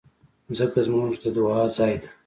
مځکه 0.47 0.79
زموږ 0.87 1.11
د 1.23 1.25
دعا 1.35 1.61
ځای 1.77 1.95
ده. 2.01 2.09